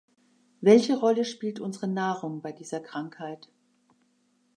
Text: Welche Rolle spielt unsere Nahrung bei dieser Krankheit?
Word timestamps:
Welche 0.61 0.97
Rolle 0.97 1.23
spielt 1.25 1.59
unsere 1.59 1.87
Nahrung 1.87 2.41
bei 2.41 2.51
dieser 2.51 2.79
Krankheit? 2.79 3.49